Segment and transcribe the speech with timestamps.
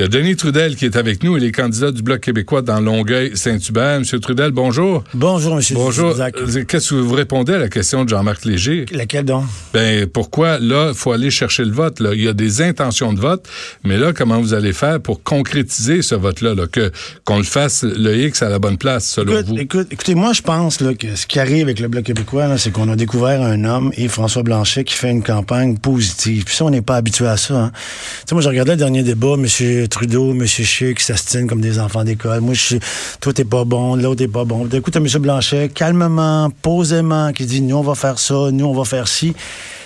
[0.00, 1.36] Il y a Denis Trudel qui est avec nous.
[1.36, 3.98] Il est candidat du Bloc québécois dans Longueuil-Saint-Hubert.
[3.98, 5.04] Monsieur Trudel, bonjour.
[5.12, 6.18] Bonjour, Monsieur Bonjour.
[6.18, 8.86] Euh, qu'est-ce que vous répondez à la question de Jean-Marc Léger?
[8.92, 9.44] Laquelle donc?
[9.74, 12.14] Ben, pourquoi, là, il faut aller chercher le vote, là?
[12.14, 13.46] Il y a des intentions de vote,
[13.84, 16.90] mais là, comment vous allez faire pour concrétiser ce vote-là, là, que,
[17.26, 19.58] qu'on le fasse le X à la bonne place, selon vous?
[19.58, 22.70] Écoute, écoutez, moi, je pense, là, que ce qui arrive avec le Bloc québécois, c'est
[22.70, 26.44] qu'on a découvert un homme, et François Blanchet, qui fait une campagne positive.
[26.44, 27.72] Puis ça, on n'est pas habitué à ça, hein.
[27.74, 30.46] Tu sais, moi, j'ai regardé le dernier débat, Monsieur Trudeau, M.
[30.46, 32.40] Scheer qui s'astinent comme des enfants d'école.
[32.40, 32.80] Moi, je suis,
[33.20, 34.64] toi, t'es pas bon, l'autre t'es pas bon.
[34.64, 35.06] D'un M.
[35.18, 39.34] Blanchet, calmement, posément, qui dit, nous, on va faire ça, nous, on va faire ci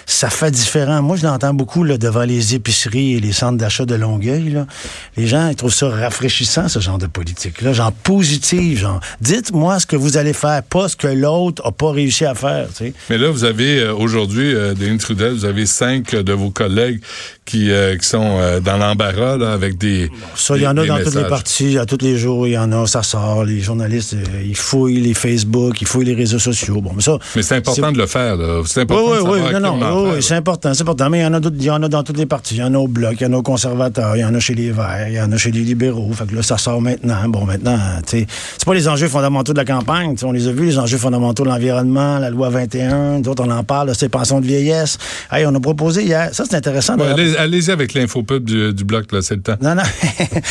[0.07, 1.03] ça fait différent.
[1.03, 4.65] Moi, je l'entends beaucoup devant les épiceries et les centres d'achat de Longueuil.
[5.17, 7.73] Les gens ils trouvent ça rafraîchissant, ce genre de politique-là.
[7.73, 11.93] Genre positif, genre dites-moi ce que vous allez faire, pas ce que l'autre a pas
[11.93, 12.69] réussi à faire.
[13.11, 17.01] Mais là, vous avez euh, aujourd'hui, euh, Denis Trudel, vous avez cinq de vos collègues
[17.45, 20.11] qui, euh, qui sont euh, dans l'embarras avec des.
[20.35, 22.59] Ça, il y en a dans toutes les parties, à tous les jours, il y
[22.59, 23.45] en a, ça sort.
[23.45, 26.81] Les journalistes, ils fouillent les Facebook, ils fouillent les réseaux sociaux.
[26.81, 27.19] Bon, mais ça.
[27.37, 28.63] Mais c'est important de le faire, là.
[28.67, 29.11] C'est important.
[29.11, 31.11] Oui, oui, oui, non, non, oui, c'est important, c'est important.
[31.11, 32.55] Mais il y en a il y en a dans toutes les parties.
[32.55, 34.35] Il y en a au bloc, il y en a aux conservateurs, il y en
[34.35, 36.11] a chez les Verts, il y en a chez les libéraux.
[36.13, 37.29] Fait que là, ça sort maintenant.
[37.29, 40.17] Bon, maintenant, tu sais, c'est pas les enjeux fondamentaux de la campagne.
[40.23, 43.21] on les a vus, les enjeux fondamentaux de l'environnement, la loi 21.
[43.21, 44.99] D'autres, on en parle, c'est pensions de vieillesse.
[45.31, 46.31] Hey, on a proposé hier.
[46.33, 46.97] Ça, c'est intéressant.
[46.97, 49.57] Ouais, allez-y avec l'infopub du, du bloc, là, c'est le temps.
[49.61, 49.83] Non, non.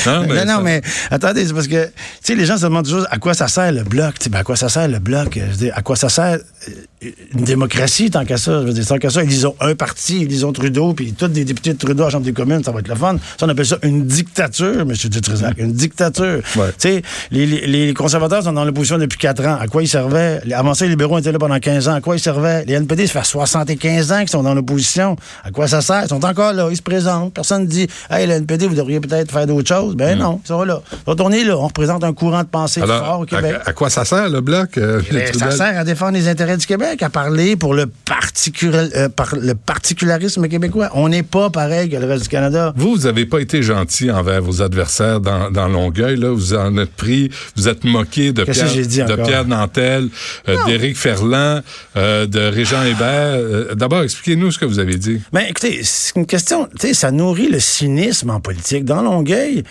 [0.05, 0.81] non, mais, non, mais
[1.11, 3.71] attendez, c'est parce que, tu sais, les gens se demandent toujours à quoi ça sert
[3.71, 4.15] le bloc.
[4.29, 5.39] Ben, à quoi ça sert le bloc?
[5.51, 8.61] Je dis, à quoi ça sert euh, une démocratie, tant qu'à ça?
[8.61, 11.27] Je veux dire, tant qu'à ça, ils ont un parti, ils ont Trudeau, puis tous
[11.27, 13.17] des députés de Trudeau à la Chambre des communes, ça va être le fun.
[13.37, 14.91] Ça, on appelle ça une dictature, M.
[14.91, 16.41] Dutrisac, une dictature.
[16.43, 19.57] Tu sais, les, les, conservateurs sont dans l'opposition depuis quatre ans.
[19.59, 20.41] À quoi ils servaient?
[20.53, 21.95] Avant ça, les libéraux étaient là pendant 15 ans.
[21.95, 22.65] À quoi ils servaient?
[22.65, 25.15] Les NPD, ça fait 75 ans qu'ils sont dans l'opposition.
[25.43, 26.03] À quoi ça sert?
[26.03, 27.33] Ils sont encore là, ils se présentent.
[27.33, 29.95] Personne ne dit, hey, le NPD, vous devriez peut-être faire d'autres choses.
[29.95, 30.21] Ben hmm.
[30.21, 30.81] non, ils sont là.
[31.05, 31.57] On est là.
[31.57, 33.55] On représente un courant de pensée fort au Québec.
[33.65, 34.77] À, quoi ça sert, le Bloc?
[34.77, 39.09] Euh, ben, ça sert à défendre les intérêts du Québec, à parler pour le, euh,
[39.09, 40.89] par, le particularisme québécois.
[40.93, 42.73] On n'est pas pareil que le reste du Canada.
[42.75, 46.17] Vous, vous n'avez pas été gentil envers vos adversaires dans, dans Longueuil.
[46.17, 46.29] Là.
[46.29, 50.09] Vous en êtes pris, vous êtes moqué de, Pierre, de Pierre Nantel,
[50.49, 51.61] euh, d'Éric Ferland,
[51.95, 53.75] de Régent Hébert.
[53.75, 55.21] D'abord, expliquez-nous ce que vous avez dit.
[55.31, 56.62] Ben, écoutez, c'est une question,
[56.93, 58.85] ça nourrit le cynisme en politique.
[58.85, 59.63] Dans Longueuil,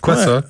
[0.00, 0.42] Quoi ça?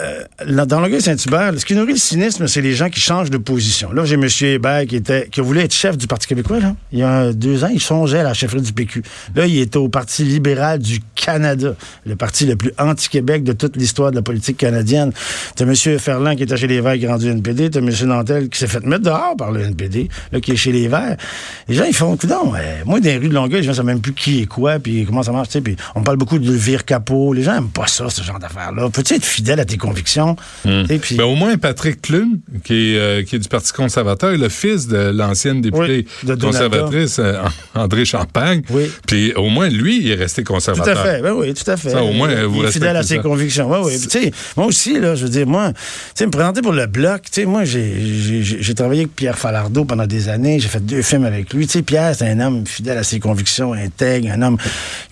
[0.00, 3.38] Euh, dans le Saint-Hubert, ce qui nourrit le cynisme, c'est les gens qui changent de
[3.38, 3.90] position.
[3.92, 4.26] Là, j'ai M.
[4.42, 6.60] Hébert qui était qui voulait être chef du Parti québécois.
[6.60, 6.74] Là.
[6.92, 9.02] Il y a deux ans, il songeait à la chefferie du PQ.
[9.34, 11.74] Là, il était au Parti libéral du Canada,
[12.06, 15.12] le parti le plus anti-Québec de toute l'histoire de la politique canadienne.
[15.56, 15.74] T'as M.
[15.98, 17.70] Ferland qui était chez les Verts qui est rendu NPD.
[17.70, 17.90] T'as M.
[18.04, 21.16] Nantel qui s'est fait mettre dehors par le NPD, là, qui est chez les Verts.
[21.68, 22.52] Les gens, ils font, non,
[22.84, 25.04] moi, dans les rues de Longueuil, je ne sais même plus qui est quoi, puis
[25.04, 25.60] comment ça marche, tu sais.
[25.60, 27.32] Puis on parle beaucoup de vire capot.
[27.32, 30.34] Les gens n'aiment pas ça, ce genre d'affaires-là peux-tu être fidèle à tes convictions?
[30.64, 30.82] Hmm.
[31.12, 34.48] Ben, au moins, Patrick Clune, qui est, euh, qui est du Parti conservateur, est le
[34.48, 36.04] fils de l'ancienne députée
[36.40, 37.40] conservatrice euh,
[37.76, 38.62] André Champagne.
[38.70, 38.90] Oui.
[39.06, 40.94] Puis au moins, lui, il est resté conservateur.
[40.94, 41.22] Tout à fait.
[41.22, 41.90] Ben oui, tout à fait.
[41.90, 43.70] Ça, au moins, vous il est fidèle à ses convictions.
[43.70, 44.32] Oui, oui.
[44.56, 45.80] moi aussi, là, je veux dire, moi, tu
[46.16, 50.58] sais, me présenter pour le bloc, moi, j'ai travaillé avec Pierre Falardeau pendant des années.
[50.58, 51.68] J'ai fait deux films avec lui.
[51.86, 54.56] Pierre, c'est un homme fidèle à ses convictions, intègre, un homme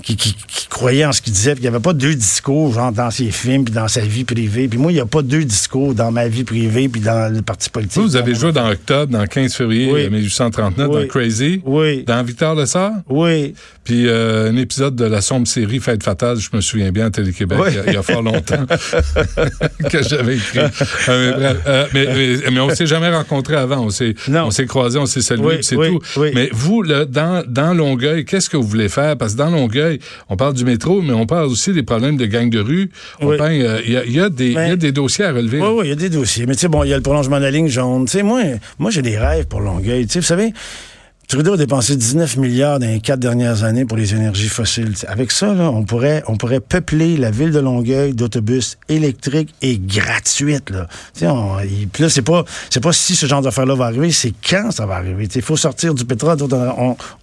[0.02, 2.72] qui, qui, qui croyait en ce qu'il disait, puis il n'y avait pas deux discours,
[2.72, 4.68] genre, dans ses films, puis dans sa vie privée.
[4.68, 7.42] Puis moi, il n'y a pas deux discours dans ma vie privée puis dans le
[7.42, 8.02] parti politique.
[8.02, 11.60] Vous, avez joué dans Octobre, dans 15 février 1839, dans Crazy.
[11.64, 12.02] Oui.
[12.04, 12.92] Dans Victor Lessard.
[13.08, 13.54] Oui.
[13.86, 17.10] Puis euh, un épisode de la sombre série Fête fatale, je me souviens bien à
[17.10, 18.66] Télé-Québec, il, y a fort longtemps,
[19.90, 20.58] que j'avais écrit.
[20.58, 23.84] Euh, euh, mais, mais, on s'est jamais rencontrés avant.
[23.84, 26.00] On s'est, on s'est croisés, on s'est salués, c'est tout.
[26.34, 29.16] Mais vous, là, dans, dans Longueuil, qu'est-ce que vous voulez faire?
[29.16, 32.26] Parce que dans Longueuil, on parle du métro, mais on parle aussi des problèmes de
[32.26, 32.90] gang de rue.
[33.20, 35.60] On parle, il y a, y, a des, y a des dossiers à relever.
[35.60, 36.46] Oui, oui, il y a des dossiers.
[36.46, 38.06] Mais tu sais, bon, il y a le prolongement de la ligne jaune.
[38.06, 38.40] Tu sais, moi,
[38.78, 40.06] moi j'ai des rêves pour Longueuil.
[40.06, 40.52] Tu sais, vous savez,
[41.28, 44.94] Trudeau a dépensé 19 milliards dans les quatre dernières années pour les énergies fossiles.
[45.08, 49.76] Avec ça, là, on pourrait, on pourrait peupler la ville de Longueuil d'autobus électriques et
[49.76, 50.70] gratuites.
[50.70, 50.86] Là,
[51.22, 51.56] on,
[51.92, 52.44] puis là, c'est pas,
[52.80, 55.26] pas si ce genre d'affaire-là va arriver, c'est quand ça va arriver?
[55.34, 56.38] Il faut sortir du pétrole.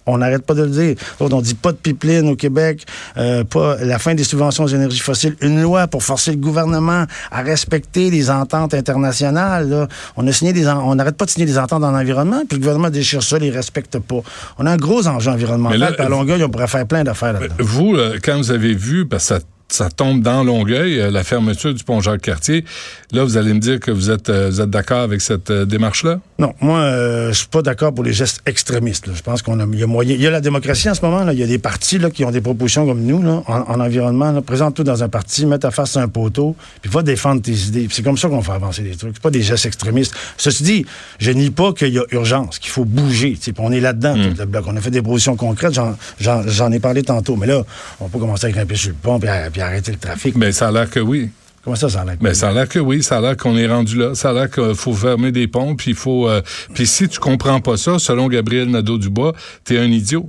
[0.04, 0.96] On n'arrête pas de le dire.
[1.18, 2.84] on dit pas de pipeline au Québec,
[3.16, 7.06] euh, pas la fin des subventions aux énergies fossiles, une loi pour forcer le gouvernement
[7.30, 9.70] à respecter les ententes internationales.
[9.70, 9.88] Là.
[10.18, 12.60] On a signé des, on n'arrête pas de signer des ententes dans l'environnement, puis le
[12.60, 14.20] gouvernement déchire ça, les respecte pas.
[14.58, 15.96] On a un gros enjeu environnemental.
[15.98, 17.54] à Longueuil, on pourrait faire plein d'affaires là-dedans.
[17.58, 21.74] Vous, quand vous avez vu, parce que ça ça tombe dans Longueuil, euh, la fermeture
[21.74, 22.64] du pont Jacques-Cartier.
[23.12, 25.64] Là, vous allez me dire que vous êtes, euh, vous êtes d'accord avec cette euh,
[25.64, 26.20] démarche-là?
[26.38, 26.80] Non, moi,
[27.28, 29.08] je suis pas d'accord pour les gestes extrémistes.
[29.14, 30.14] Je pense qu'on a, il y a moyen.
[30.14, 31.22] Il y a la démocratie en ce moment.
[31.22, 31.32] Là.
[31.32, 34.42] Il y a des partis là, qui ont des propositions comme nous là, en, environnement.
[34.42, 37.88] Présente-toi dans un parti, mets ta face sur un poteau, puis va défendre tes idées.
[37.90, 39.12] C'est comme ça qu'on fait avancer des trucs.
[39.14, 40.14] C'est pas des gestes extrémistes.
[40.36, 40.86] Ceci dit,
[41.18, 43.38] je nie pas qu'il y a urgence, qu'il faut bouger.
[43.58, 44.34] On est là-dedans, hmm.
[44.38, 44.64] le bloc.
[44.66, 45.78] On a fait des propositions concrètes.
[46.18, 47.36] J'en ai parlé tantôt.
[47.36, 47.62] Mais là,
[48.00, 50.36] on peut commencer à grimper sur le pont puis arrêter le trafic.
[50.36, 51.30] Mais ça a l'air que oui.
[51.62, 52.16] Comment ça, ça a l'air?
[52.20, 54.14] Mais ça a l'air que oui, ça a l'air qu'on est rendu là.
[54.14, 56.28] Ça a l'air qu'il faut fermer des ponts, puis il faut.
[56.28, 56.42] Euh,
[56.74, 59.32] puis si tu comprends pas ça, selon Gabriel Nadeau-Dubois,
[59.64, 60.28] t'es un idiot.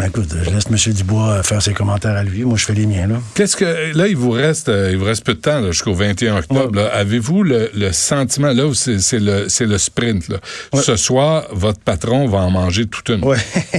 [0.00, 0.94] Ben écoute, je laisse M.
[0.94, 2.42] Dubois faire ses commentaires à lui.
[2.42, 3.06] Moi, je fais les miens.
[3.06, 5.92] Là, Qu'est-ce que là, il vous reste, euh, il vous reste peu de temps jusqu'au
[5.92, 6.88] 21 octobre.
[6.94, 10.38] Avez-vous le, sentiment là où c'est, le, le sprint là?
[10.72, 13.22] Ce soir, votre patron va en manger toute une.
[13.22, 13.36] Ouais.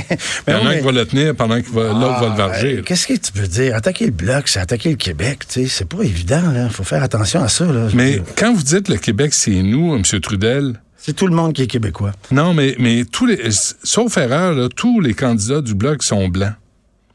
[0.48, 2.48] il y en a qui va le tenir pendant qu'il va, l'autre va le ah,
[2.48, 2.84] varger.
[2.86, 3.76] Qu'est-ce que tu peux dire?
[3.76, 5.48] Attaquer le bloc, c'est attaquer le Québec.
[5.48, 6.44] Tu sais, c'est pas évident.
[6.56, 7.66] Il faut faire attention à ça.
[7.66, 10.04] Là, Mais quand vous dites le Québec, c'est nous, M.
[10.22, 10.76] Trudel.
[11.02, 12.12] C'est tout le monde qui est québécois.
[12.32, 16.54] Non, mais, mais tous les, sauf erreur, tous les candidats du Bloc sont blancs.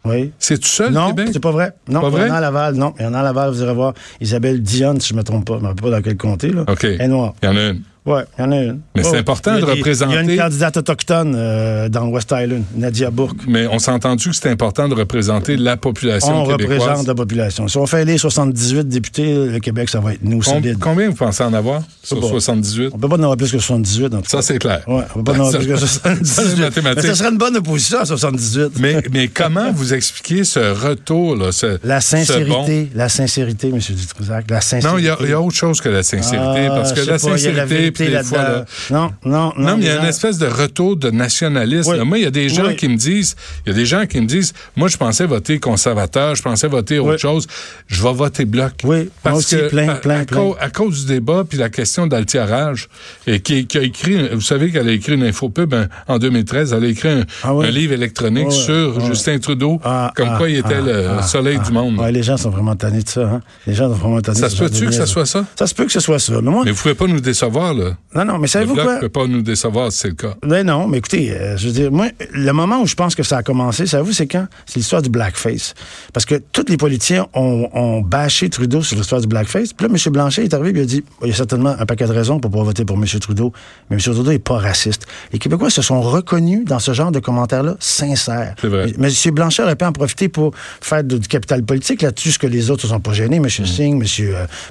[0.05, 0.33] Oui.
[0.39, 1.31] C'est tout seul, non, Québec?
[1.33, 1.73] c'est pas vrai.
[1.89, 2.75] Non, pas il y en a à Laval.
[2.75, 3.51] Non, il y en a à Laval.
[3.51, 5.55] Vous irez voir Isabelle Dionne, si je ne me trompe pas.
[5.55, 6.51] Je ne me rappelle pas dans quel comté.
[6.51, 6.65] Là.
[6.67, 6.85] OK.
[6.85, 7.35] Elle est noire.
[7.43, 7.83] Il y en a une.
[8.07, 8.81] Oui, il y en a une.
[8.95, 10.13] Mais c'est important de représenter.
[10.13, 13.41] Il y a une candidate autochtone euh, dans West Island, Nadia Bourque.
[13.49, 16.79] Mais on s'est entendu que c'est important de représenter la population on québécoise.
[16.79, 17.69] On représente la population.
[17.69, 20.79] Si on fait les 78 députés, le Québec, ça va être nous, solide.
[20.81, 22.91] Combien vous pensez en avoir sur 78?
[22.93, 24.15] On peut pas en avoir plus que 78.
[24.29, 24.83] ça, c'est clair.
[24.87, 26.83] Ouais, on peut pas en avoir plus que 78.
[26.85, 28.79] mais ça serait une bonne opposition à 78.
[28.79, 33.79] mais, mais comment vous expliquez ce retour, là, ce, La sincérité, la sincérité, M.
[33.79, 34.89] Dutrouzac, la sincérité.
[34.89, 39.13] Non, il y, a autre chose que la sincérité, parce que la sincérité, non, non,
[39.25, 39.53] non.
[39.57, 42.03] Non, mais il y a une espèce de retour de nationalisme.
[42.05, 44.21] Moi, il y a des gens qui me disent, il y a des gens qui
[44.21, 47.47] me disent, moi, je pensais voter conservateur, je pensais voter autre chose,
[47.87, 48.73] je vais voter bloc.
[48.85, 50.53] Oui, parce que plein, plein, plein.
[50.61, 52.89] à, cause du débat puis la question d'altiarage,
[53.27, 56.85] et qui, a écrit, vous savez qu'elle a écrit une infopub hein, en 2013, elle
[56.85, 61.23] a écrit un, ah livre électronique sur Justin Trudeau, ah, comme quoi il était le
[61.23, 62.01] soleil du monde.
[62.11, 63.23] les gens sont vraiment tannés de ça.
[63.23, 63.41] Hein?
[63.67, 64.39] Les gens sont vraiment tannés.
[64.39, 65.45] Ça se peut-tu que ça soit ça?
[65.57, 66.35] Ça se peut que ce soit ça.
[66.35, 66.63] Mais, moi...
[66.65, 67.86] mais vous pouvez pas nous décevoir, là.
[68.15, 68.99] Non, non, mais savez-vous quoi?
[68.99, 70.35] peut pas nous décevoir si c'est le cas.
[70.43, 73.23] Ben non, mais écoutez, euh, je veux dire, moi, le moment où je pense que
[73.23, 74.47] ça a commencé, savez-vous, c'est quand?
[74.65, 75.75] C'est l'histoire du blackface.
[76.13, 79.73] Parce que tous les politiciens ont, ont bâché Trudeau sur l'histoire du blackface.
[79.73, 80.13] Puis là, M.
[80.13, 82.41] Blanchet est arrivé et il a dit, il y a certainement un paquet de raisons
[82.41, 83.05] pour pouvoir voter pour M.
[83.21, 83.53] Trudeau,
[83.91, 84.03] mais M.
[84.03, 85.07] Trudeau n'est pas raciste.
[85.33, 88.55] Les Québécois se sont reconnus dans ce genre de commentaires-là sincères.
[88.61, 88.93] C'est vrai.
[88.99, 89.35] Mais, M.
[89.35, 92.87] Blanchet aurait pu en profiter pour faire du capital politique là-dessus, ce que les autres
[92.87, 93.45] ne sont pas gênés, M.
[93.45, 93.49] Mm.
[93.49, 94.05] Singh, M.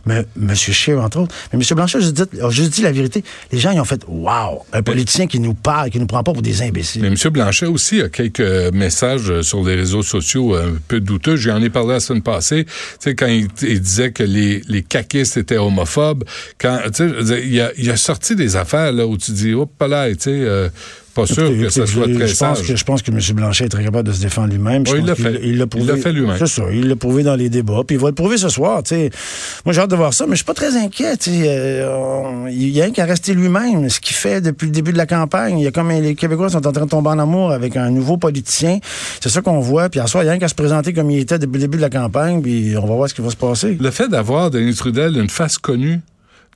[0.10, 0.56] Euh, M.
[0.56, 1.36] Scheer, entre autres.
[1.54, 1.76] Mais M.
[1.76, 3.05] Blanchet a juste dit la vérité.
[3.52, 6.34] Les gens, ils ont fait, wow, un politicien qui nous parle, qui nous prend pas
[6.34, 7.02] pour des imbéciles.
[7.02, 7.16] Mais M.
[7.32, 11.36] Blanchet aussi a quelques messages sur les réseaux sociaux un peu douteux.
[11.36, 12.66] J'en ai parlé la semaine passée.
[12.66, 16.24] Tu sais, quand il, disait que les, les caquistes étaient homophobes,
[16.60, 19.72] quand, tu sais, il a, il a sorti des affaires là où tu dis, hop
[19.88, 20.70] là, tu sais, euh,
[21.16, 23.20] pas sûr que ça soit très je pense Que, je pense que M.
[23.34, 24.84] Blanchet est très capable de se défendre lui-même.
[24.88, 25.40] il l'a fait.
[25.42, 26.36] Il l'a fait lui-même.
[26.38, 26.64] C'est ça.
[26.72, 27.82] Il l'a prouvé dans les débats.
[27.88, 28.82] Puis il va le prouver ce soir.
[28.86, 29.10] sais.
[29.66, 31.14] Moi, j'ai hâte de voir ça, mais je suis pas très inquiet.
[31.28, 33.90] Euh, il y a un qui a resté lui-même.
[33.90, 35.58] Ce qu'il fait depuis le début de la campagne.
[35.58, 37.90] Il y a comme les Québécois sont en train de tomber en amour avec un
[37.90, 38.80] nouveau politicien.
[39.22, 39.90] C'est ça qu'on voit.
[39.90, 41.54] Puis à soir, il y a un qui a se présenter comme il était depuis
[41.58, 42.42] le début de la campagne.
[42.42, 43.78] Puis on va voir ce qui va se passer.
[43.80, 46.02] Le fait d'avoir Denis Trudel une face connue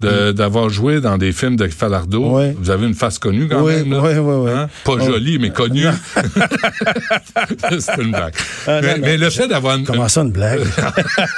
[0.01, 0.31] Mm.
[0.31, 2.39] d'avoir joué dans des films de Falardeau.
[2.57, 3.91] Vous avez une face connue quand même.
[3.91, 3.99] Là.
[4.01, 4.51] Oui, oui, oui.
[4.51, 4.69] Hein?
[4.85, 5.87] Pas jolie, mais connue.
[7.79, 8.33] C'est une blague.
[8.65, 9.85] Ah, mais, le fait d'avoir une...
[9.85, 10.61] Comment ça, une blague?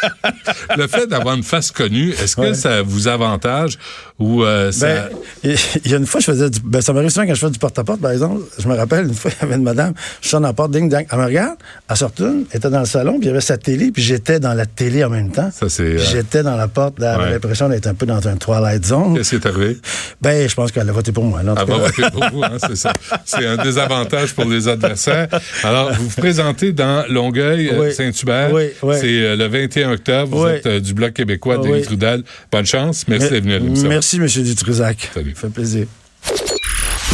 [0.77, 3.79] le fait d'avoir une face connue, est-ce que ça vous avantage
[4.21, 4.87] ou euh, ça...
[4.87, 5.09] Ben,
[5.43, 6.59] il y a une fois, je faisais du...
[6.63, 8.41] Ben, ça m'arrive souvent quand je fais du porte-à-porte, par exemple.
[8.57, 10.71] Je me rappelle, une fois, il y avait une madame, je suis dans la porte,
[10.71, 11.05] ding, ding.
[11.11, 11.57] Elle me regarde,
[11.89, 14.03] elle sort une, elle était dans le salon, puis il y avait sa télé, puis
[14.03, 15.49] j'étais dans la télé en même temps.
[15.51, 15.83] Ça, c'est...
[15.83, 19.35] Euh, j'étais dans la porte, avait l'impression d'être un peu dans un toit Qu'est-ce qui
[19.35, 19.77] est arrivé?
[20.21, 21.39] Ben, je pense qu'elle a voté pour moi.
[21.41, 22.93] Elle va voter pour vous, hein, c'est ça.
[23.25, 25.27] C'est un désavantage pour les adversaires.
[25.63, 28.51] Alors, vous vous présentez dans Longueuil, Saint-Hubert.
[28.53, 30.37] Oui, C'est euh, le 21 octobre.
[30.37, 32.23] Vous êtes euh, du Bloc québécois, Denis Trudel.
[32.51, 33.05] Bonne chance.
[33.07, 33.89] Merci d'être venu à l'émission.
[33.89, 34.27] Merci, M.
[34.27, 35.11] Dutrisac.
[35.13, 35.33] Salut.
[35.35, 35.87] Ça fait plaisir.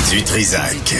[0.09, 0.93] Dutrisac.